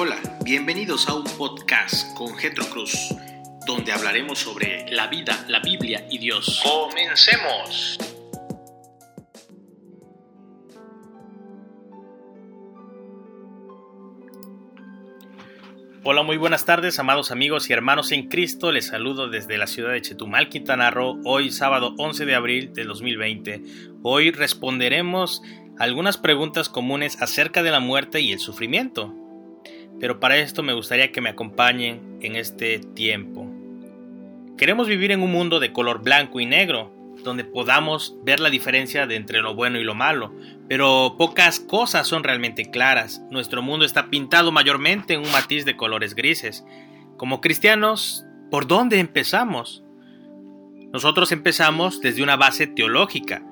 Hola, 0.00 0.16
bienvenidos 0.44 1.08
a 1.08 1.14
un 1.14 1.24
podcast 1.24 2.16
con 2.16 2.36
Getro 2.36 2.64
Cruz, 2.66 3.12
donde 3.66 3.90
hablaremos 3.90 4.38
sobre 4.38 4.88
la 4.92 5.08
vida, 5.08 5.44
la 5.48 5.58
Biblia 5.58 6.06
y 6.08 6.18
Dios. 6.18 6.62
¡Comencemos! 6.62 7.98
Hola, 16.04 16.22
muy 16.22 16.36
buenas 16.36 16.64
tardes, 16.64 17.00
amados 17.00 17.32
amigos 17.32 17.68
y 17.68 17.72
hermanos 17.72 18.12
en 18.12 18.28
Cristo. 18.28 18.70
Les 18.70 18.86
saludo 18.86 19.28
desde 19.28 19.58
la 19.58 19.66
ciudad 19.66 19.90
de 19.90 20.02
Chetumal, 20.02 20.48
Quintana 20.48 20.92
Roo, 20.92 21.20
hoy 21.24 21.50
sábado 21.50 21.96
11 21.98 22.24
de 22.24 22.36
abril 22.36 22.72
del 22.72 22.86
2020. 22.86 23.64
Hoy 24.04 24.30
responderemos 24.30 25.42
algunas 25.76 26.18
preguntas 26.18 26.68
comunes 26.68 27.20
acerca 27.20 27.64
de 27.64 27.72
la 27.72 27.80
muerte 27.80 28.20
y 28.20 28.30
el 28.30 28.38
sufrimiento. 28.38 29.12
Pero 30.00 30.20
para 30.20 30.36
esto 30.36 30.62
me 30.62 30.72
gustaría 30.72 31.12
que 31.12 31.20
me 31.20 31.30
acompañen 31.30 32.18
en 32.20 32.36
este 32.36 32.78
tiempo. 32.78 33.46
Queremos 34.56 34.88
vivir 34.88 35.12
en 35.12 35.22
un 35.22 35.32
mundo 35.32 35.60
de 35.60 35.72
color 35.72 36.02
blanco 36.02 36.40
y 36.40 36.46
negro, 36.46 36.92
donde 37.24 37.44
podamos 37.44 38.16
ver 38.24 38.40
la 38.40 38.50
diferencia 38.50 39.02
entre 39.04 39.40
lo 39.40 39.54
bueno 39.54 39.78
y 39.78 39.84
lo 39.84 39.94
malo, 39.94 40.32
pero 40.68 41.16
pocas 41.18 41.60
cosas 41.60 42.06
son 42.06 42.24
realmente 42.24 42.70
claras. 42.70 43.22
Nuestro 43.30 43.62
mundo 43.62 43.84
está 43.84 44.08
pintado 44.08 44.52
mayormente 44.52 45.14
en 45.14 45.20
un 45.20 45.32
matiz 45.32 45.64
de 45.64 45.76
colores 45.76 46.14
grises. 46.14 46.64
Como 47.16 47.40
cristianos, 47.40 48.24
¿por 48.50 48.66
dónde 48.66 49.00
empezamos? 49.00 49.84
Nosotros 50.92 51.32
empezamos 51.32 52.00
desde 52.00 52.22
una 52.22 52.36
base 52.36 52.66
teológica. 52.66 53.42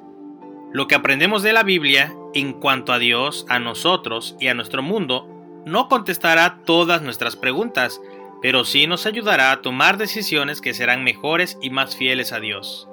Lo 0.72 0.88
que 0.88 0.94
aprendemos 0.94 1.42
de 1.42 1.52
la 1.52 1.62
Biblia 1.62 2.14
en 2.34 2.52
cuanto 2.52 2.92
a 2.92 2.98
Dios, 2.98 3.46
a 3.48 3.58
nosotros 3.58 4.36
y 4.40 4.48
a 4.48 4.54
nuestro 4.54 4.82
mundo 4.82 5.35
no 5.66 5.88
contestará 5.88 6.60
todas 6.64 7.02
nuestras 7.02 7.36
preguntas, 7.36 8.00
pero 8.40 8.64
sí 8.64 8.86
nos 8.86 9.04
ayudará 9.04 9.50
a 9.50 9.60
tomar 9.60 9.98
decisiones 9.98 10.60
que 10.60 10.72
serán 10.72 11.04
mejores 11.04 11.58
y 11.60 11.70
más 11.70 11.96
fieles 11.96 12.32
a 12.32 12.40
Dios. 12.40 12.88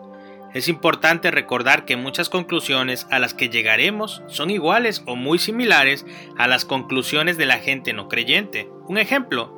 Es 0.53 0.67
importante 0.67 1.31
recordar 1.31 1.85
que 1.85 1.97
muchas 1.97 2.29
conclusiones 2.29 3.07
a 3.11 3.19
las 3.19 3.33
que 3.33 3.49
llegaremos 3.49 4.23
son 4.27 4.49
iguales 4.49 5.03
o 5.05 5.15
muy 5.15 5.39
similares 5.39 6.05
a 6.37 6.47
las 6.47 6.65
conclusiones 6.65 7.37
de 7.37 7.45
la 7.45 7.57
gente 7.57 7.93
no 7.93 8.07
creyente. 8.07 8.69
Un 8.87 8.97
ejemplo, 8.97 9.55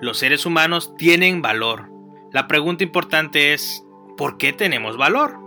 los 0.00 0.18
seres 0.18 0.44
humanos 0.44 0.94
tienen 0.96 1.42
valor. 1.42 1.90
La 2.32 2.48
pregunta 2.48 2.82
importante 2.82 3.54
es, 3.54 3.84
¿por 4.16 4.38
qué 4.38 4.52
tenemos 4.52 4.96
valor? 4.96 5.38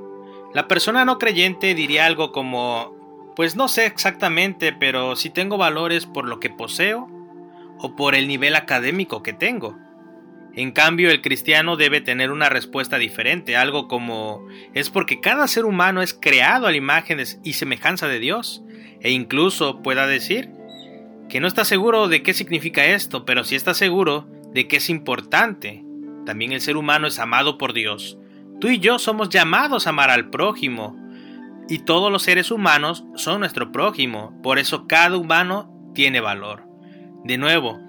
La 0.54 0.68
persona 0.68 1.04
no 1.04 1.18
creyente 1.18 1.76
diría 1.76 2.06
algo 2.06 2.32
como, 2.32 2.93
pues 3.36 3.56
no 3.56 3.68
sé 3.68 3.86
exactamente, 3.86 4.74
pero 4.74 5.16
si 5.16 5.30
tengo 5.30 5.58
valores 5.58 6.06
por 6.06 6.28
lo 6.28 6.40
que 6.40 6.50
poseo 6.50 7.08
o 7.80 7.96
por 7.96 8.16
el 8.16 8.28
nivel 8.28 8.56
académico 8.56 9.24
que 9.24 9.34
tengo. 9.34 9.78
En 10.56 10.72
cambio, 10.72 11.10
el 11.10 11.22
cristiano 11.22 11.78
debe 11.78 12.00
tener 12.00 12.32
una 12.32 12.48
respuesta 12.48 12.98
diferente, 12.98 13.58
algo 13.58 13.88
como 13.88 14.46
es 14.74 14.92
porque 14.92 15.20
cada 15.20 15.48
ser 15.48 15.66
humano 15.66 16.04
es 16.04 16.14
creado 16.14 16.68
a 16.68 16.72
la 16.72 16.78
imagen 16.78 17.22
y 17.44 17.54
semejanza 17.54 18.08
de 18.08 18.20
Dios, 18.20 18.64
e 19.02 19.10
incluso 19.12 19.82
pueda 19.82 20.06
decir 20.06 20.52
que 21.28 21.40
no 21.40 21.48
está 21.48 21.66
seguro 21.66 22.08
de 22.08 22.22
qué 22.22 22.36
significa 22.36 22.86
esto, 22.86 23.26
pero 23.26 23.44
sí 23.44 23.56
está 23.56 23.74
seguro 23.74 24.28
de 24.54 24.68
que 24.68 24.78
es 24.78 24.92
importante. 24.92 25.84
También 26.26 26.52
el 26.52 26.62
ser 26.62 26.78
humano 26.78 27.08
es 27.08 27.18
amado 27.18 27.58
por 27.58 27.74
Dios. 27.74 28.20
Tú 28.62 28.70
y 28.70 28.80
yo 28.80 29.00
somos 29.00 29.30
llamados 29.30 29.88
a 29.88 29.90
amar 29.90 30.12
al 30.12 30.30
prójimo, 30.30 30.96
y 31.70 31.80
todos 31.80 32.12
los 32.12 32.24
seres 32.24 32.52
humanos 32.52 33.06
son 33.16 33.40
nuestro 33.40 33.72
prójimo, 33.72 34.40
por 34.42 34.60
eso 34.60 34.88
cada 34.88 35.18
humano 35.18 35.72
tiene 35.94 36.22
valor. 36.22 36.64
De 37.24 37.38
nuevo, 37.38 37.80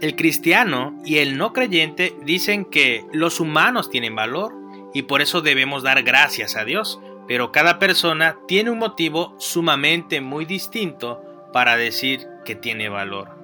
el 0.00 0.16
cristiano 0.16 0.98
y 1.04 1.18
el 1.18 1.36
no 1.36 1.52
creyente 1.52 2.14
dicen 2.24 2.64
que 2.64 3.04
los 3.12 3.40
humanos 3.40 3.90
tienen 3.90 4.14
valor 4.14 4.54
y 4.94 5.02
por 5.02 5.20
eso 5.20 5.40
debemos 5.40 5.82
dar 5.82 6.02
gracias 6.02 6.56
a 6.56 6.64
Dios, 6.64 7.00
pero 7.26 7.52
cada 7.52 7.78
persona 7.78 8.36
tiene 8.46 8.70
un 8.70 8.78
motivo 8.78 9.34
sumamente 9.38 10.20
muy 10.20 10.44
distinto 10.44 11.22
para 11.52 11.76
decir 11.76 12.26
que 12.44 12.54
tiene 12.54 12.88
valor. 12.88 13.36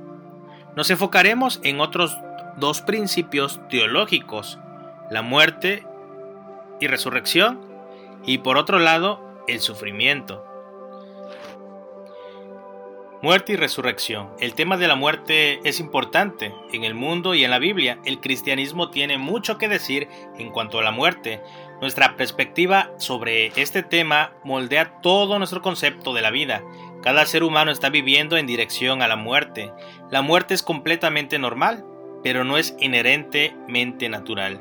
Nos 0.76 0.91
enfocaremos 0.91 1.60
en 1.62 1.80
otros 1.80 2.16
dos 2.56 2.80
principios 2.80 3.60
teológicos, 3.69 4.59
la 5.10 5.22
muerte 5.22 5.86
y 6.80 6.86
resurrección, 6.86 7.60
y 8.26 8.38
por 8.38 8.56
otro 8.56 8.78
lado, 8.78 9.23
el 9.47 9.60
sufrimiento. 9.60 10.44
Muerte 13.25 13.55
y 13.55 13.56
resurrección. 13.56 14.32
El 14.38 14.53
tema 14.53 14.77
de 14.77 14.87
la 14.87 14.97
muerte 14.97 15.59
es 15.65 15.81
importante. 15.81 16.55
En 16.75 16.84
el 16.84 16.93
mundo 16.93 17.34
y 17.34 17.43
en 17.43 17.50
la 17.50 17.59
Biblia, 17.59 17.99
el 18.04 18.21
cristianismo 18.21 18.91
tiene 18.91 19.16
mucho 19.16 19.56
que 19.56 19.66
decir 19.66 20.09
en 20.38 20.50
cuanto 20.50 20.78
a 20.78 20.83
la 20.83 20.91
muerte. 20.91 21.41
Nuestra 21.81 22.19
perspectiva 22.19 22.91
sobre 22.99 23.47
este 23.59 23.83
tema 23.83 24.34
moldea 24.44 25.00
todo 25.00 25.38
nuestro 25.38 25.62
concepto 25.62 26.12
de 26.12 26.21
la 26.21 26.31
vida. 26.31 26.62
Cada 27.03 27.25
ser 27.25 27.44
humano 27.44 27.71
está 27.71 27.88
viviendo 27.88 28.37
en 28.37 28.47
dirección 28.47 29.00
a 29.00 29.09
la 29.09 29.16
muerte. 29.16 29.72
La 30.10 30.21
muerte 30.21 30.53
es 30.53 30.62
completamente 30.62 31.38
normal, 31.38 31.83
pero 32.22 32.44
no 32.44 32.59
es 32.59 32.77
inherentemente 32.78 34.10
natural. 34.10 34.60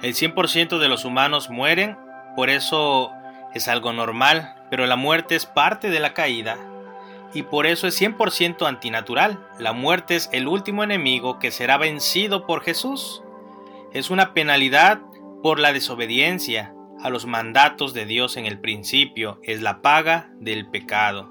El 0.00 0.14
100% 0.14 0.78
de 0.78 0.88
los 0.88 1.04
humanos 1.04 1.50
mueren, 1.50 1.98
por 2.34 2.48
eso 2.48 3.10
es 3.54 3.68
algo 3.68 3.92
normal, 3.92 4.54
pero 4.70 4.86
la 4.86 4.96
muerte 4.96 5.36
es 5.36 5.46
parte 5.46 5.90
de 5.90 6.00
la 6.00 6.12
caída 6.12 6.58
y 7.34 7.42
por 7.42 7.66
eso 7.66 7.86
es 7.86 8.00
100% 8.00 8.66
antinatural. 8.66 9.46
La 9.58 9.72
muerte 9.72 10.16
es 10.16 10.28
el 10.32 10.46
último 10.46 10.84
enemigo 10.84 11.38
que 11.38 11.50
será 11.50 11.78
vencido 11.78 12.46
por 12.46 12.62
Jesús. 12.62 13.22
Es 13.92 14.10
una 14.10 14.34
penalidad 14.34 15.00
por 15.42 15.58
la 15.58 15.72
desobediencia 15.72 16.74
a 17.02 17.10
los 17.10 17.26
mandatos 17.26 17.92
de 17.92 18.06
Dios 18.06 18.36
en 18.36 18.46
el 18.46 18.58
principio, 18.58 19.38
es 19.42 19.60
la 19.60 19.82
paga 19.82 20.30
del 20.40 20.66
pecado. 20.70 21.30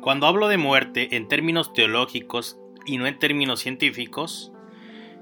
Cuando 0.00 0.26
hablo 0.26 0.48
de 0.48 0.56
muerte 0.56 1.16
en 1.16 1.28
términos 1.28 1.72
teológicos 1.72 2.58
y 2.84 2.98
no 2.98 3.06
en 3.06 3.18
términos 3.18 3.60
científicos, 3.60 4.52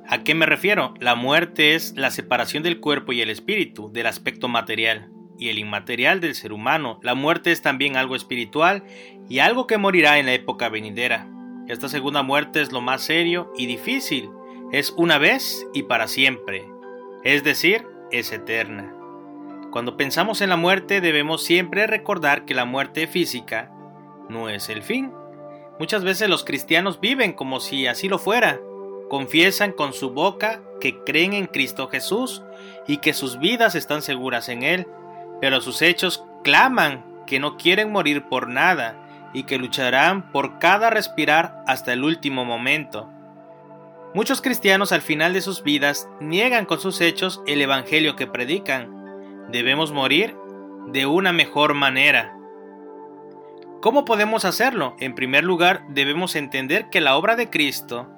¿a 0.08 0.24
qué 0.24 0.34
me 0.34 0.46
refiero? 0.46 0.94
La 0.98 1.14
muerte 1.14 1.74
es 1.74 1.94
la 1.96 2.10
separación 2.10 2.62
del 2.62 2.80
cuerpo 2.80 3.12
y 3.12 3.20
el 3.20 3.30
espíritu, 3.30 3.92
del 3.92 4.06
aspecto 4.06 4.48
material 4.48 5.11
y 5.42 5.48
el 5.48 5.58
inmaterial 5.58 6.20
del 6.20 6.36
ser 6.36 6.52
humano. 6.52 7.00
La 7.02 7.16
muerte 7.16 7.50
es 7.50 7.62
también 7.62 7.96
algo 7.96 8.14
espiritual 8.14 8.84
y 9.28 9.40
algo 9.40 9.66
que 9.66 9.76
morirá 9.76 10.20
en 10.20 10.26
la 10.26 10.34
época 10.34 10.68
venidera. 10.68 11.28
Esta 11.66 11.88
segunda 11.88 12.22
muerte 12.22 12.60
es 12.60 12.70
lo 12.70 12.80
más 12.80 13.02
serio 13.02 13.52
y 13.58 13.66
difícil. 13.66 14.30
Es 14.70 14.94
una 14.96 15.18
vez 15.18 15.66
y 15.74 15.82
para 15.82 16.06
siempre. 16.06 16.64
Es 17.24 17.42
decir, 17.42 17.84
es 18.12 18.30
eterna. 18.30 18.94
Cuando 19.72 19.96
pensamos 19.96 20.42
en 20.42 20.48
la 20.48 20.56
muerte 20.56 21.00
debemos 21.00 21.42
siempre 21.42 21.88
recordar 21.88 22.44
que 22.44 22.54
la 22.54 22.64
muerte 22.64 23.08
física 23.08 23.72
no 24.28 24.48
es 24.48 24.68
el 24.68 24.82
fin. 24.82 25.12
Muchas 25.80 26.04
veces 26.04 26.28
los 26.28 26.44
cristianos 26.44 27.00
viven 27.00 27.32
como 27.32 27.58
si 27.58 27.88
así 27.88 28.08
lo 28.08 28.20
fuera. 28.20 28.60
Confiesan 29.10 29.72
con 29.72 29.92
su 29.92 30.10
boca 30.10 30.62
que 30.80 31.02
creen 31.02 31.32
en 31.32 31.46
Cristo 31.46 31.88
Jesús 31.88 32.44
y 32.86 32.98
que 32.98 33.12
sus 33.12 33.40
vidas 33.40 33.74
están 33.74 34.02
seguras 34.02 34.48
en 34.48 34.62
Él 34.62 34.86
pero 35.42 35.60
sus 35.60 35.82
hechos 35.82 36.24
claman 36.44 37.04
que 37.26 37.40
no 37.40 37.56
quieren 37.56 37.90
morir 37.90 38.28
por 38.28 38.46
nada 38.46 38.94
y 39.32 39.42
que 39.42 39.58
lucharán 39.58 40.30
por 40.30 40.60
cada 40.60 40.88
respirar 40.88 41.64
hasta 41.66 41.92
el 41.92 42.04
último 42.04 42.44
momento. 42.44 43.10
Muchos 44.14 44.40
cristianos 44.40 44.92
al 44.92 45.02
final 45.02 45.32
de 45.32 45.40
sus 45.40 45.64
vidas 45.64 46.08
niegan 46.20 46.64
con 46.64 46.78
sus 46.78 47.00
hechos 47.00 47.42
el 47.48 47.60
Evangelio 47.60 48.14
que 48.14 48.28
predican. 48.28 49.48
Debemos 49.50 49.90
morir 49.90 50.36
de 50.86 51.06
una 51.06 51.32
mejor 51.32 51.74
manera. 51.74 52.36
¿Cómo 53.80 54.04
podemos 54.04 54.44
hacerlo? 54.44 54.94
En 55.00 55.16
primer 55.16 55.42
lugar, 55.42 55.82
debemos 55.88 56.36
entender 56.36 56.88
que 56.88 57.00
la 57.00 57.16
obra 57.16 57.34
de 57.34 57.50
Cristo 57.50 58.08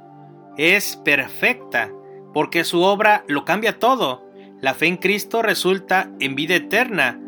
es 0.58 0.96
perfecta, 0.96 1.90
porque 2.34 2.64
su 2.64 2.82
obra 2.82 3.24
lo 3.28 3.46
cambia 3.46 3.78
todo. 3.78 4.24
La 4.60 4.72
fe 4.72 4.86
en 4.86 4.96
Cristo 4.96 5.42
resulta 5.42 6.10
en 6.20 6.34
vida 6.34 6.54
eterna 6.54 7.20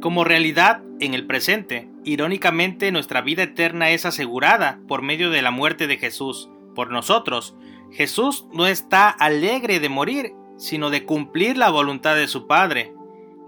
como 0.00 0.24
realidad 0.24 0.82
en 1.00 1.14
el 1.14 1.26
presente. 1.26 1.88
Irónicamente, 2.04 2.92
nuestra 2.92 3.20
vida 3.20 3.42
eterna 3.42 3.90
es 3.90 4.04
asegurada 4.04 4.80
por 4.88 5.02
medio 5.02 5.30
de 5.30 5.42
la 5.42 5.50
muerte 5.50 5.86
de 5.86 5.96
Jesús 5.96 6.48
por 6.74 6.90
nosotros. 6.90 7.56
Jesús 7.92 8.46
no 8.52 8.66
está 8.66 9.08
alegre 9.08 9.80
de 9.80 9.88
morir, 9.88 10.32
sino 10.56 10.90
de 10.90 11.04
cumplir 11.04 11.56
la 11.56 11.70
voluntad 11.70 12.14
de 12.16 12.28
su 12.28 12.46
Padre. 12.46 12.92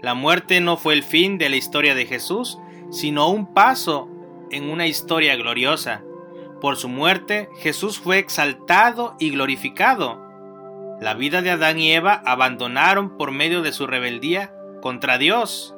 La 0.01 0.15
muerte 0.15 0.59
no 0.61 0.77
fue 0.77 0.93
el 0.93 1.03
fin 1.03 1.37
de 1.37 1.49
la 1.49 1.55
historia 1.55 1.95
de 1.95 2.05
Jesús, 2.05 2.57
sino 2.89 3.29
un 3.29 3.53
paso 3.53 4.09
en 4.49 4.69
una 4.69 4.87
historia 4.87 5.35
gloriosa. 5.35 6.03
Por 6.59 6.75
su 6.75 6.89
muerte, 6.89 7.49
Jesús 7.59 7.99
fue 7.99 8.19
exaltado 8.19 9.15
y 9.19 9.29
glorificado. 9.31 10.21
La 10.99 11.13
vida 11.13 11.41
de 11.41 11.51
Adán 11.51 11.79
y 11.79 11.91
Eva 11.91 12.21
abandonaron 12.25 13.17
por 13.17 13.31
medio 13.31 13.61
de 13.61 13.71
su 13.71 13.87
rebeldía 13.87 14.53
contra 14.81 15.17
Dios. 15.17 15.73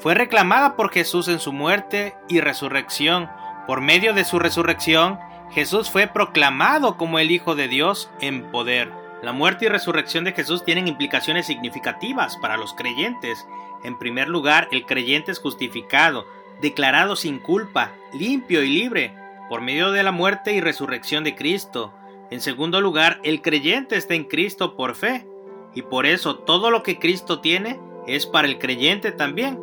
Fue 0.00 0.14
reclamada 0.14 0.76
por 0.76 0.90
Jesús 0.90 1.28
en 1.28 1.40
su 1.40 1.52
muerte 1.52 2.14
y 2.28 2.40
resurrección. 2.40 3.30
Por 3.66 3.80
medio 3.80 4.12
de 4.12 4.24
su 4.24 4.38
resurrección, 4.38 5.18
Jesús 5.50 5.90
fue 5.90 6.06
proclamado 6.06 6.96
como 6.96 7.18
el 7.18 7.30
Hijo 7.30 7.54
de 7.54 7.68
Dios 7.68 8.10
en 8.20 8.50
poder. 8.50 8.92
La 9.22 9.32
muerte 9.32 9.64
y 9.64 9.68
resurrección 9.68 10.24
de 10.24 10.32
Jesús 10.32 10.64
tienen 10.64 10.88
implicaciones 10.88 11.46
significativas 11.46 12.36
para 12.36 12.58
los 12.58 12.74
creyentes. 12.74 13.46
En 13.82 13.98
primer 13.98 14.28
lugar, 14.28 14.68
el 14.70 14.84
creyente 14.84 15.32
es 15.32 15.38
justificado, 15.38 16.26
declarado 16.60 17.16
sin 17.16 17.38
culpa, 17.38 17.92
limpio 18.12 18.62
y 18.62 18.68
libre, 18.68 19.14
por 19.48 19.62
medio 19.62 19.92
de 19.92 20.02
la 20.02 20.12
muerte 20.12 20.52
y 20.52 20.60
resurrección 20.60 21.24
de 21.24 21.34
Cristo. 21.34 21.94
En 22.30 22.40
segundo 22.40 22.80
lugar, 22.82 23.20
el 23.22 23.40
creyente 23.40 23.96
está 23.96 24.14
en 24.14 24.24
Cristo 24.24 24.76
por 24.76 24.94
fe, 24.94 25.26
y 25.74 25.82
por 25.82 26.04
eso 26.04 26.36
todo 26.36 26.70
lo 26.70 26.82
que 26.82 26.98
Cristo 26.98 27.40
tiene 27.40 27.80
es 28.06 28.26
para 28.26 28.46
el 28.46 28.58
creyente 28.58 29.12
también. 29.12 29.58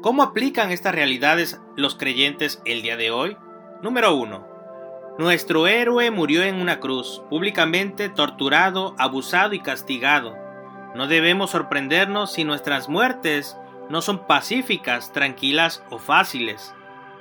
¿Cómo 0.00 0.22
aplican 0.22 0.70
estas 0.70 0.94
realidades 0.94 1.60
los 1.74 1.96
creyentes 1.96 2.62
el 2.64 2.82
día 2.82 2.96
de 2.96 3.10
hoy? 3.10 3.36
Número 3.82 4.14
1. 4.14 4.46
Nuestro 5.18 5.66
héroe 5.66 6.12
murió 6.12 6.44
en 6.44 6.60
una 6.60 6.78
cruz, 6.78 7.20
públicamente 7.28 8.08
torturado, 8.08 8.94
abusado 8.96 9.54
y 9.54 9.60
castigado. 9.60 10.36
No 10.94 11.08
debemos 11.08 11.50
sorprendernos 11.50 12.32
si 12.32 12.44
nuestras 12.44 12.88
muertes 12.88 13.58
no 13.90 14.00
son 14.00 14.24
pacíficas, 14.28 15.12
tranquilas 15.12 15.82
o 15.90 15.98
fáciles. 15.98 16.72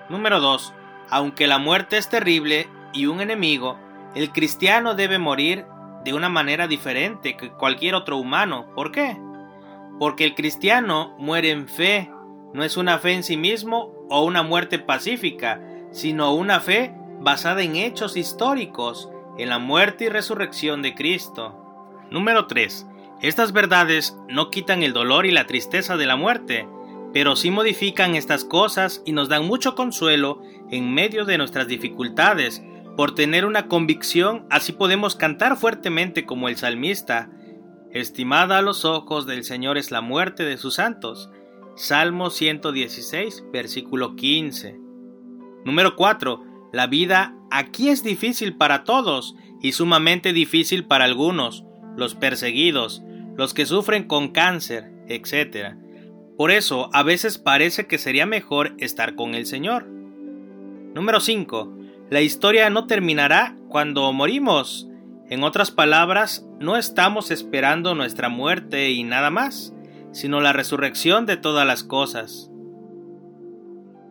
Número 0.08 0.40
2. 0.40 0.72
Aunque 1.10 1.48
la 1.48 1.58
muerte 1.58 1.98
es 1.98 2.10
terrible 2.10 2.70
y 2.94 3.08
un 3.08 3.22
enemigo, 3.22 3.80
el 4.14 4.32
cristiano 4.32 4.94
debe 4.94 5.18
morir 5.18 5.66
de 6.06 6.14
una 6.14 6.30
manera 6.30 6.68
diferente 6.68 7.38
que 7.38 7.50
cualquier 7.50 7.96
otro 7.96 8.18
humano. 8.18 8.68
¿Por 8.76 8.92
qué? 8.92 9.18
Porque 9.98 10.26
el 10.26 10.36
cristiano 10.36 11.16
muere 11.18 11.50
en 11.50 11.68
fe, 11.68 12.12
no 12.54 12.64
es 12.64 12.78
una 12.78 13.00
fe 13.00 13.14
en 13.14 13.24
sí 13.24 13.38
mismo 13.38 13.94
o 14.10 14.24
una 14.24 14.44
muerte 14.44 14.80
pacífica, 14.80 15.62
sino 15.92 16.34
una 16.34 16.60
fe 16.60 16.94
basada 17.20 17.62
en 17.62 17.76
hechos 17.76 18.18
históricos, 18.18 19.10
en 19.38 19.50
la 19.50 19.60
muerte 19.60 20.06
y 20.06 20.10
resurrección 20.10 20.82
de 20.82 20.96
Cristo. 20.96 21.56
Número 22.10 22.48
3. 22.48 22.88
Estas 23.22 23.52
verdades 23.52 24.18
no 24.30 24.50
quitan 24.50 24.84
el 24.84 24.94
dolor 24.94 25.26
y 25.26 25.32
la 25.32 25.48
tristeza 25.48 25.98
de 25.98 26.06
la 26.06 26.16
muerte, 26.16 26.68
pero 27.14 27.36
sí 27.36 27.50
modifican 27.52 28.16
estas 28.16 28.46
cosas 28.46 29.02
y 29.06 29.12
nos 29.12 29.30
dan 29.30 29.46
mucho 29.46 29.76
consuelo 29.76 30.42
en 30.70 30.94
medio 30.94 31.26
de 31.26 31.38
nuestras 31.38 31.68
dificultades. 31.68 32.62
Por 32.96 33.16
tener 33.16 33.46
una 33.46 33.68
convicción, 33.68 34.46
así 34.50 34.72
podemos 34.72 35.16
cantar 35.16 35.58
fuertemente 35.58 36.26
como 36.26 36.48
el 36.48 36.58
salmista. 36.58 37.30
Estimada 37.92 38.60
a 38.60 38.62
los 38.62 38.86
ojos 38.86 39.26
del 39.26 39.44
Señor 39.44 39.78
es 39.78 39.92
la 39.92 40.02
muerte 40.02 40.44
de 40.44 40.58
sus 40.58 40.76
santos. 40.76 41.32
Salmo 41.78 42.32
116, 42.32 43.44
versículo 43.54 44.16
15. 44.16 44.80
Número 45.64 45.96
4. 45.96 46.44
La 46.74 46.88
vida 46.88 47.36
aquí 47.52 47.90
es 47.90 48.04
difícil 48.04 48.58
para 48.58 48.84
todos 48.84 49.36
y 49.62 49.74
sumamente 49.74 50.34
difícil 50.34 50.86
para 50.86 51.06
algunos, 51.06 51.66
los 51.96 52.16
perseguidos, 52.16 53.04
los 53.36 53.54
que 53.54 53.68
sufren 53.68 54.06
con 54.06 54.30
cáncer, 54.30 54.92
etc. 55.08 55.76
Por 56.36 56.50
eso 56.50 56.90
a 56.94 57.04
veces 57.04 57.38
parece 57.38 57.86
que 57.86 58.00
sería 58.00 58.26
mejor 58.26 58.74
estar 58.80 59.14
con 59.14 59.36
el 59.36 59.46
Señor. 59.46 59.86
Número 59.86 61.20
5. 61.20 61.78
La 62.10 62.22
historia 62.22 62.72
no 62.72 62.88
terminará 62.88 63.56
cuando 63.70 64.12
morimos. 64.14 64.88
En 65.30 65.44
otras 65.44 65.70
palabras, 65.70 66.44
no 66.60 66.76
estamos 66.76 67.30
esperando 67.30 67.94
nuestra 67.94 68.30
muerte 68.30 68.90
y 68.90 69.04
nada 69.04 69.30
más, 69.30 69.76
sino 70.12 70.42
la 70.42 70.54
resurrección 70.54 71.26
de 71.26 71.38
todas 71.38 71.66
las 71.66 71.84
cosas. 71.84 72.50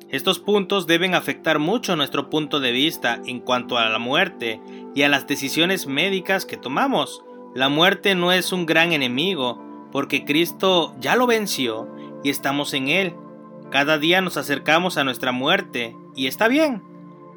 Estos 0.09 0.39
puntos 0.39 0.87
deben 0.87 1.15
afectar 1.15 1.59
mucho 1.59 1.97
nuestro 1.97 2.31
punto 2.31 2.61
de 2.61 2.71
vista 2.71 3.21
en 3.27 3.41
cuanto 3.41 3.77
a 3.77 3.89
la 3.89 3.99
muerte 3.99 4.61
y 4.95 5.03
a 5.03 5.09
las 5.09 5.27
decisiones 5.27 5.87
médicas 5.89 6.47
que 6.47 6.57
tomamos. 6.57 7.25
La 7.55 7.69
muerte 7.69 8.15
no 8.15 8.31
es 8.31 8.53
un 8.53 8.67
gran 8.67 8.93
enemigo, 8.93 9.63
porque 9.91 10.25
Cristo 10.25 10.95
ya 11.01 11.17
lo 11.17 11.27
venció 11.27 11.89
y 12.23 12.31
estamos 12.31 12.73
en 12.73 12.89
Él. 12.89 13.15
Cada 13.71 13.99
día 13.99 14.21
nos 14.21 14.37
acercamos 14.37 14.97
a 14.97 15.05
nuestra 15.05 15.33
muerte, 15.33 15.97
y 16.15 16.29
está 16.29 16.47
bien, 16.47 16.83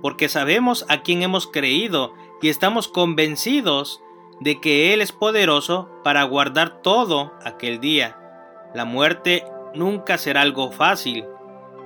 porque 0.01 0.29
sabemos 0.29 0.85
a 0.89 1.01
quién 1.01 1.23
hemos 1.23 1.47
creído 1.47 2.13
y 2.41 2.50
estamos 2.50 2.88
convencidos 2.88 4.01
de 4.39 4.61
que 4.61 4.94
Él 4.94 5.01
es 5.01 5.11
poderoso 5.11 5.89
para 6.03 6.23
guardar 6.23 6.81
todo 6.81 7.33
aquel 7.44 7.79
día. 7.79 8.19
La 8.74 8.86
muerte 8.86 9.45
nunca 9.74 10.18
será 10.18 10.42
algo 10.42 10.71
fácil, 10.71 11.25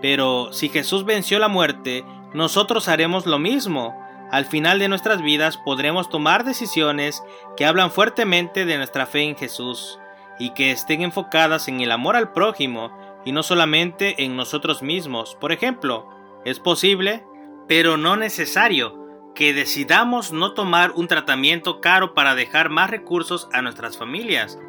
pero 0.02 0.52
si 0.52 0.70
Jesús 0.70 1.06
venció 1.06 1.40
la 1.40 1.48
muerte, 1.48 2.04
nosotros 2.34 2.88
haremos 2.88 3.26
lo 3.26 3.40
mismo. 3.40 3.98
Al 4.32 4.46
final 4.46 4.80
de 4.80 4.90
nuestras 4.90 5.22
vidas 5.22 5.58
podremos 5.58 6.10
tomar 6.10 6.44
decisiones 6.44 7.24
que 7.56 7.66
hablan 7.66 7.92
fuertemente 7.92 8.66
de 8.66 8.78
nuestra 8.78 9.06
fe 9.06 9.22
en 9.22 9.38
Jesús 9.38 10.00
y 10.40 10.50
que 10.50 10.72
estén 10.72 11.02
enfocadas 11.02 11.68
en 11.68 11.80
el 11.80 11.92
amor 11.92 12.16
al 12.16 12.34
prójimo 12.34 12.92
y 13.24 13.32
no 13.32 13.44
solamente 13.44 14.26
en 14.26 14.36
nosotros 14.36 14.82
mismos. 14.82 15.38
Por 15.40 15.52
ejemplo, 15.52 16.10
es 16.44 16.60
posible, 16.60 17.24
pero 17.68 17.96
no 17.96 18.18
necesario, 18.18 19.00
que 19.36 19.54
decidamos 19.54 20.34
no 20.34 20.54
tomar 20.54 20.92
un 20.92 21.08
tratamiento 21.08 21.80
caro 21.80 22.14
para 22.14 22.36
dejar 22.36 22.70
más 22.70 22.90
recursos 22.90 23.48
a 23.54 23.62
nuestras 23.62 23.98
familias 23.98 24.60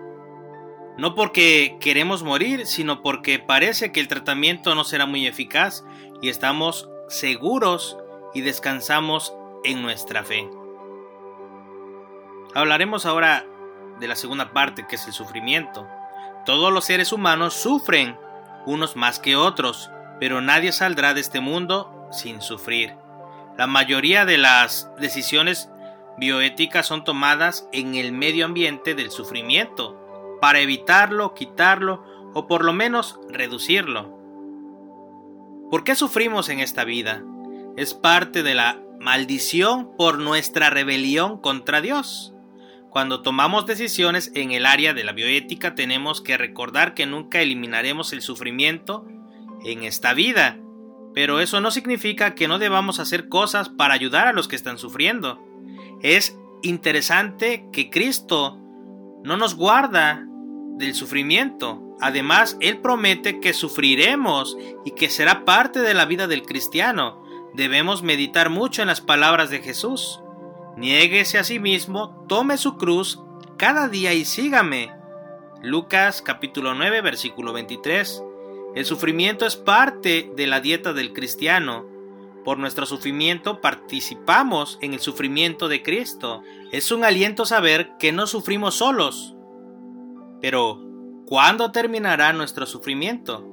no 0.96 1.14
porque 1.14 1.76
queremos 1.81 2.23
morir, 2.23 2.67
sino 2.67 3.02
porque 3.02 3.38
parece 3.38 3.93
que 3.93 4.00
el 4.00 4.08
tratamiento 4.08 4.75
no 4.75 4.85
será 4.85 5.06
muy 5.06 5.26
eficaz 5.26 5.85
y 6.23 6.29
estamos 6.29 6.88
seguros 7.08 7.96
y 8.32 8.43
descansamos 8.43 9.35
en 9.64 9.82
nuestra 9.82 10.25
fe. 10.25 10.49
Hablaremos 12.55 13.06
ahora 13.06 13.44
de 13.99 14.06
la 14.06 14.17
segunda 14.17 14.52
parte, 14.52 14.87
que 14.88 14.96
es 14.96 15.06
el 15.06 15.12
sufrimiento. 15.12 15.87
Todos 16.46 16.73
los 16.73 16.85
seres 16.85 17.12
humanos 17.12 17.55
sufren, 17.55 18.17
unos 18.67 18.97
más 18.97 19.19
que 19.19 19.35
otros, 19.35 19.90
pero 20.20 20.40
nadie 20.40 20.73
saldrá 20.73 21.14
de 21.14 21.20
este 21.20 21.40
mundo 21.40 22.08
sin 22.12 22.40
sufrir. 22.40 22.94
La 23.56 23.67
mayoría 23.67 24.25
de 24.25 24.38
las 24.38 24.90
decisiones 24.99 25.70
bioéticas 26.17 26.87
son 26.87 27.05
tomadas 27.05 27.69
en 27.73 27.94
el 27.94 28.12
medio 28.12 28.44
ambiente 28.44 28.94
del 28.94 29.11
sufrimiento, 29.11 30.00
para 30.44 30.61
evitarlo, 30.61 31.32
quitarlo 31.32 32.05
o 32.35 32.46
por 32.46 32.67
lo 32.67 32.75
menos 32.75 33.19
reducirlo. 33.31 34.11
¿Por 35.70 35.85
qué 35.85 35.94
sufrimos 35.94 36.50
en 36.50 36.61
esta 36.61 36.85
vida? 36.85 37.25
Es 37.78 37.95
parte 37.95 38.42
de 38.42 38.54
la 38.54 38.78
maldición 39.00 39.97
por 39.97 40.18
nuestra 40.18 40.68
rebelión 40.68 41.40
contra 41.40 41.80
Dios. 41.80 42.35
Cuando 42.90 43.23
tomamos 43.23 43.64
decisiones 43.64 44.33
en 44.35 44.52
el 44.52 44.66
área 44.66 44.92
de 44.92 45.02
la 45.02 45.12
bioética 45.12 45.75
tenemos 45.75 46.21
que 46.21 46.37
recordar 46.37 46.92
que 46.92 47.07
nunca 47.07 47.40
eliminaremos 47.40 48.12
el 48.12 48.21
sufrimiento 48.21 49.07
en 49.64 49.83
esta 49.83 50.12
vida, 50.12 50.59
pero 51.14 51.40
eso 51.40 51.62
no 51.62 51.71
significa 51.71 52.35
que 52.35 52.49
no 52.49 52.59
debamos 52.59 53.00
hacer 53.00 53.30
cosas 53.30 53.71
para 53.71 53.95
ayudar 53.95 54.28
a 54.28 54.35
los 54.35 54.47
que 54.47 54.57
están 54.57 54.76
sufriendo. 54.76 55.42
Es 56.02 56.38
interesante 56.62 57.64
que 57.73 57.88
Cristo 57.88 58.59
no 59.25 59.38
nos 59.38 59.54
guarda 59.54 60.28
del 60.76 60.95
sufrimiento. 60.95 61.81
Además, 62.00 62.57
Él 62.61 62.78
promete 62.78 63.40
que 63.40 63.52
sufriremos 63.52 64.57
y 64.85 64.93
que 64.93 65.09
será 65.09 65.45
parte 65.45 65.81
de 65.81 65.95
la 65.95 66.04
vida 66.04 66.26
del 66.26 66.43
cristiano. 66.43 67.23
Debemos 67.54 68.02
meditar 68.02 68.50
mucho 68.50 68.83
en 68.83 68.88
las 68.88 69.00
palabras 69.00 69.50
de 69.50 69.61
Jesús. 69.61 70.21
Niéguese 70.76 71.38
a 71.38 71.45
sí 71.45 71.61
mismo, 71.61 72.25
tome 72.28 72.59
su 72.59 72.76
cruz 72.76 73.21
cada 73.57 73.88
día 73.88 74.12
y 74.12 74.25
sígame. 74.25 74.93
Lucas 75.62 76.21
capítulo 76.21 76.75
9 76.75 77.00
versículo 77.00 77.52
23. 77.52 78.23
El 78.75 78.85
sufrimiento 78.85 79.47
es 79.47 79.57
parte 79.57 80.31
de 80.37 80.47
la 80.49 80.61
dieta 80.61 80.93
del 80.93 81.12
cristiano. 81.12 81.87
Por 82.45 82.59
nuestro 82.59 82.87
sufrimiento 82.87 83.61
participamos 83.61 84.78
en 84.83 84.93
el 84.93 85.00
sufrimiento 85.00 85.69
de 85.69 85.83
Cristo. 85.83 86.43
Es 86.73 86.90
un 86.90 87.04
aliento 87.04 87.47
saber 87.47 87.93
que 87.99 88.12
no 88.12 88.26
sufrimos 88.26 88.75
solos, 88.75 89.34
pero, 90.44 90.78
¿cuándo 91.24 91.72
terminará 91.72 92.34
nuestro 92.34 92.66
sufrimiento? 92.66 93.48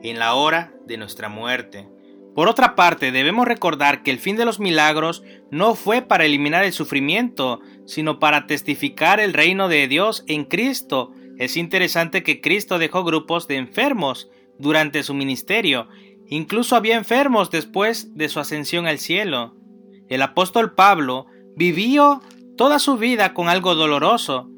En 0.00 0.20
la 0.20 0.34
hora 0.34 0.72
de 0.86 0.96
nuestra 0.96 1.28
muerte. 1.28 1.88
Por 2.36 2.46
otra 2.46 2.76
parte, 2.76 3.10
debemos 3.10 3.48
recordar 3.48 4.04
que 4.04 4.12
el 4.12 4.20
fin 4.20 4.36
de 4.36 4.44
los 4.44 4.60
milagros 4.60 5.24
no 5.50 5.74
fue 5.74 6.02
para 6.02 6.24
eliminar 6.24 6.62
el 6.64 6.72
sufrimiento, 6.72 7.62
sino 7.84 8.20
para 8.20 8.46
testificar 8.46 9.18
el 9.18 9.32
reino 9.32 9.66
de 9.66 9.88
Dios 9.88 10.22
en 10.28 10.44
Cristo. 10.44 11.10
Es 11.36 11.56
interesante 11.56 12.22
que 12.22 12.40
Cristo 12.40 12.78
dejó 12.78 13.02
grupos 13.02 13.48
de 13.48 13.56
enfermos 13.56 14.30
durante 14.56 15.02
su 15.02 15.14
ministerio. 15.14 15.88
Incluso 16.28 16.76
había 16.76 16.94
enfermos 16.94 17.50
después 17.50 18.14
de 18.14 18.28
su 18.28 18.38
ascensión 18.38 18.86
al 18.86 19.00
cielo. 19.00 19.56
El 20.08 20.22
apóstol 20.22 20.76
Pablo 20.76 21.26
vivió 21.56 22.22
toda 22.56 22.78
su 22.78 22.98
vida 22.98 23.34
con 23.34 23.48
algo 23.48 23.74
doloroso, 23.74 24.53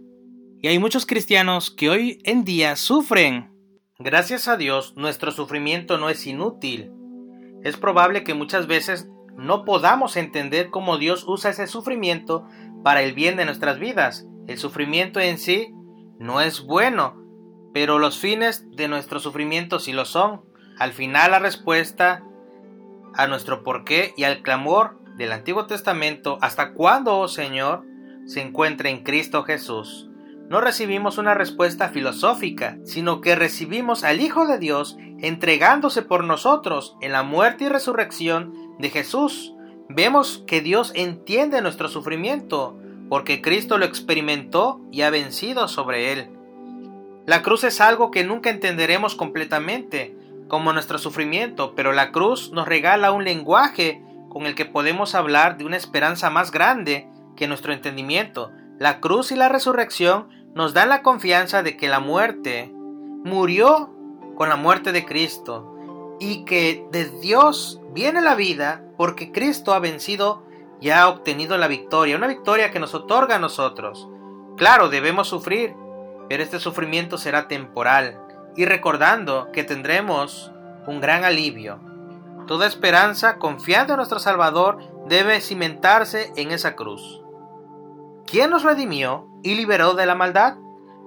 hay 0.68 0.78
muchos 0.78 1.06
cristianos 1.06 1.70
que 1.70 1.90
hoy 1.90 2.20
en 2.25 2.44
día 2.44 2.76
sufren. 2.76 3.50
Gracias 3.99 4.49
a 4.49 4.56
Dios, 4.56 4.94
nuestro 4.96 5.30
sufrimiento 5.30 5.99
no 5.99 6.08
es 6.08 6.26
inútil. 6.26 6.92
Es 7.62 7.76
probable 7.76 8.25
que 8.25 8.35
muchas 8.35 8.66
veces 8.66 9.08
no 9.37 9.64
podamos 9.64 10.16
entender 10.16 10.70
cómo 10.70 10.99
Dios 10.99 11.25
usa 11.26 11.50
ese 11.50 11.66
sufrimiento 11.66 12.46
para 12.82 13.02
el 13.02 13.12
bien 13.12 13.37
de 13.37 13.44
nuestras 13.44 13.78
vidas. 13.78 14.26
El 14.46 14.58
sufrimiento 14.58 15.20
en 15.20 15.38
sí 15.38 15.68
no 16.18 16.40
es 16.40 16.62
bueno, 16.62 17.16
pero 17.75 17.99
los 17.99 18.18
fines 18.18 18.64
de 18.70 18.88
nuestro 18.88 19.20
sufrimiento 19.20 19.78
sí 19.78 19.92
lo 19.92 20.04
son. 20.04 20.42
Al 20.78 20.92
final 20.92 21.32
la 21.32 21.38
respuesta 21.38 22.23
a 23.14 23.26
nuestro 23.26 23.62
porqué 23.62 24.14
y 24.16 24.25
al 24.25 24.42
clamor 24.42 24.99
del 25.16 25.32
Antiguo 25.32 25.66
Testamento, 25.66 26.38
¿hasta 26.40 26.73
cuándo, 26.75 27.18
oh 27.18 27.28
Señor? 27.28 27.85
se 28.26 28.40
encuentra 28.42 28.90
en 28.90 29.02
Cristo 29.02 29.44
Jesús. 29.44 30.11
No 30.49 30.61
recibimos 30.61 31.19
una 31.19 31.35
respuesta 31.35 31.88
filosófica, 31.88 32.79
sino 32.85 33.21
que 33.21 33.35
recibimos 33.35 34.05
al 34.05 34.21
Hijo 34.21 34.47
de 34.47 34.59
Dios 34.59 34.97
entregándose 35.21 36.03
por 36.03 36.23
nosotros 36.23 36.97
en 37.00 37.12
la 37.12 37.25
muerte 37.25 37.65
y 37.65 37.69
resurrección 37.69 38.55
de 38.79 38.91
Jesús. 38.91 39.55
Vemos 39.88 40.45
que 40.47 40.61
Dios 40.61 40.93
entiende 40.95 41.62
nuestro 41.62 41.88
sufrimiento, 41.88 42.79
porque 43.09 43.43
Cristo 43.43 43.79
lo 43.79 43.85
experimentó 43.85 44.81
y 44.93 45.03
ha 45.03 45.11
vencido 45.11 45.67
sobre 45.67 46.12
él. 46.12 46.31
La 47.26 47.43
cruz 47.43 47.65
es 47.65 47.81
algo 47.81 48.12
que 48.12 48.23
nunca 48.23 48.50
entenderemos 48.50 49.17
completamente, 49.17 50.17
como 50.47 50.73
nuestro 50.73 50.99
sufrimiento, 50.99 51.75
pero 51.75 51.93
la 51.93 52.12
cruz 52.12 52.53
nos 52.53 52.69
regala 52.69 53.11
un 53.11 53.25
lenguaje 53.25 54.00
con 54.29 54.47
el 54.47 54.55
que 54.55 54.65
podemos 54.65 55.17
hablar 55.17 55.57
de 55.57 55.65
una 55.65 55.76
esperanza 55.76 56.31
más 56.31 56.53
grande 56.53 57.09
que 57.37 57.49
nuestro 57.49 57.73
entendimiento. 57.73 58.53
La 58.78 59.00
cruz 59.00 59.33
y 59.33 59.37
la 59.37 59.49
resurrección 59.49 60.28
nos 60.54 60.75
dan 60.75 60.90
la 60.90 61.02
confianza 61.02 61.62
de 61.62 61.76
que 61.76 61.88
la 61.88 62.00
muerte 62.00 62.71
murió 62.73 63.90
con 64.37 64.49
la 64.49 64.56
muerte 64.56 64.92
de 64.92 65.06
Cristo 65.06 65.75
y 66.21 66.45
que 66.45 66.87
de 66.92 67.06
Dios 67.21 67.80
viene 67.92 68.21
la 68.21 68.35
vida 68.35 68.85
porque 68.97 69.33
Cristo 69.33 69.73
ha 69.73 69.78
vencido 69.78 70.42
y 70.80 70.90
ha 70.90 71.09
obtenido 71.09 71.56
la 71.56 71.68
victoria, 71.68 72.16
una 72.16 72.26
victoria 72.26 72.71
que 72.71 72.80
nos 72.80 72.95
otorga 72.95 73.37
a 73.37 73.38
nosotros. 73.38 74.09
Claro, 74.56 74.90
debemos 74.90 75.28
sufrir, 75.28 75.75
pero 76.28 76.42
este 76.42 76.61
sufrimiento 76.61 77.16
será 77.16 77.49
temporal 77.49 78.21
y 78.56 78.66
recordando 78.66 79.50
que 79.52 79.64
tendremos 79.64 80.52
un 80.87 81.00
gran 81.00 81.25
alivio. 81.25 81.80
Toda 82.47 82.66
esperanza, 82.66 83.38
confiando 83.38 83.95
en 83.95 83.99
nuestro 83.99 84.18
Salvador, 84.18 84.78
debe 85.09 85.40
cimentarse 85.40 86.33
en 86.37 86.50
esa 86.50 86.76
cruz. 86.76 87.23
¿Quién 88.26 88.50
nos 88.50 88.64
redimió 88.64 89.28
y 89.45 89.54
liberó 89.54 89.95
de 89.95 90.04
la 90.04 90.16
maldad? 90.16 90.56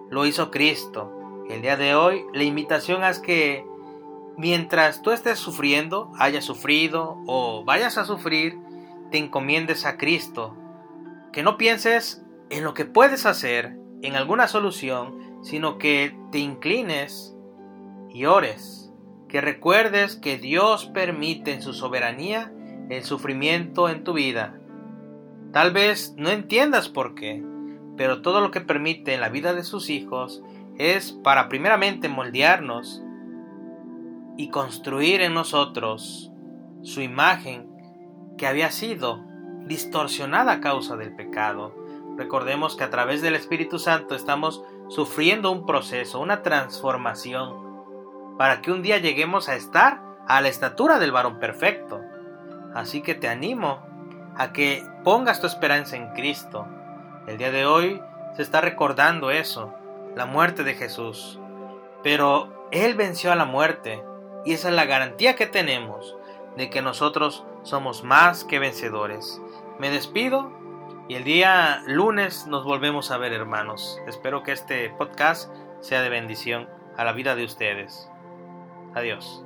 Lo 0.10 0.26
hizo 0.26 0.52
Cristo. 0.52 1.12
El 1.50 1.62
día 1.62 1.76
de 1.76 1.94
hoy 1.94 2.24
la 2.34 2.44
invitación 2.44 3.04
es 3.04 3.20
que 3.20 3.66
mientras 4.38 5.02
tú 5.02 5.12
estés 5.12 5.38
sufriendo, 5.38 6.14
hayas 6.18 6.46
sufrido 6.46 7.18
o 7.28 7.66
vayas 7.66 7.98
a 7.98 8.06
sufrir, 8.06 8.58
te 9.12 9.18
encomiendes 9.18 9.86
a 9.86 9.98
Cristo. 9.98 10.56
Que 11.34 11.44
no 11.44 11.58
pienses 11.58 12.24
en 12.50 12.64
lo 12.64 12.74
que 12.74 12.86
puedes 12.86 13.26
hacer, 13.26 13.78
en 14.02 14.16
alguna 14.16 14.48
solución, 14.48 15.42
sino 15.44 15.78
que 15.78 16.18
te 16.32 16.40
inclines 16.40 17.36
y 18.10 18.26
ores. 18.26 18.94
Que 19.28 19.42
recuerdes 19.42 20.16
que 20.16 20.38
Dios 20.38 20.86
permite 20.86 21.52
en 21.52 21.64
su 21.64 21.74
soberanía 21.74 22.54
el 22.90 23.04
sufrimiento 23.04 23.90
en 23.90 24.06
tu 24.06 24.14
vida. 24.14 24.60
Tal 25.52 25.72
vez 25.72 26.14
no 26.18 26.30
entiendas 26.30 26.90
por 26.90 27.16
qué, 27.16 27.44
pero 27.98 28.22
todo 28.22 28.40
lo 28.40 28.52
que 28.52 28.62
permite 28.62 29.14
en 29.14 29.22
la 29.22 29.30
vida 29.30 29.54
de 29.54 29.64
sus 29.64 29.90
hijos 29.90 30.44
es 30.78 31.12
para 31.12 31.50
primeramente 31.50 32.08
moldearnos 32.08 33.04
y 34.38 34.50
construir 34.50 35.22
en 35.22 35.34
nosotros 35.34 36.32
su 36.82 37.02
imagen 37.02 37.68
que 38.38 38.48
había 38.48 38.72
sido 38.72 39.26
distorsionada 39.66 40.54
a 40.54 40.62
causa 40.62 40.96
del 40.96 41.16
pecado. 41.16 41.76
Recordemos 42.16 42.76
que 42.76 42.84
a 42.84 42.90
través 42.90 43.22
del 43.22 43.36
Espíritu 43.36 43.80
Santo 43.80 44.16
estamos 44.16 44.64
sufriendo 44.88 45.52
un 45.52 45.66
proceso, 45.66 46.20
una 46.20 46.42
transformación, 46.42 47.56
para 48.38 48.62
que 48.62 48.72
un 48.72 48.82
día 48.82 48.98
lleguemos 49.00 49.50
a 49.50 49.56
estar 49.56 50.02
a 50.28 50.42
la 50.42 50.48
estatura 50.48 51.00
del 51.00 51.12
varón 51.12 51.40
perfecto. 51.40 52.02
Así 52.74 53.02
que 53.02 53.16
te 53.16 53.28
animo 53.28 53.80
a 54.38 54.54
que 54.54 54.86
pongas 55.10 55.42
tu 55.42 55.48
esperanza 55.48 55.96
en 55.96 56.10
Cristo. 56.10 56.68
El 57.26 57.40
día 57.40 57.50
de 57.50 57.66
hoy 57.66 58.00
se 58.36 58.44
está 58.44 58.62
recordando 58.62 59.32
eso, 59.32 59.74
la 60.16 60.28
muerte 60.28 60.64
de 60.64 60.76
Jesús. 60.76 61.40
Pero 62.04 62.68
Él 62.70 62.94
venció 62.94 63.32
a 63.32 63.36
la 63.36 63.46
muerte 63.46 64.04
y 64.46 64.54
esa 64.54 64.70
es 64.70 64.76
la 64.76 64.86
garantía 64.86 65.36
que 65.36 65.48
tenemos 65.48 66.16
de 66.58 66.70
que 66.70 66.84
nosotros 66.84 67.44
somos 67.64 68.04
más 68.04 68.44
que 68.44 68.60
vencedores. 68.60 69.42
Me 69.80 69.90
despido 69.90 70.52
y 71.08 71.16
el 71.16 71.24
día 71.24 71.82
lunes 71.88 72.46
nos 72.46 72.64
volvemos 72.64 73.10
a 73.10 73.18
ver 73.18 73.34
hermanos. 73.34 73.98
Espero 74.06 74.44
que 74.44 74.52
este 74.52 74.92
podcast 74.92 75.52
sea 75.82 76.04
de 76.04 76.10
bendición 76.10 76.70
a 76.98 77.04
la 77.04 77.14
vida 77.14 77.34
de 77.34 77.46
ustedes. 77.46 78.12
Adiós. 78.94 79.44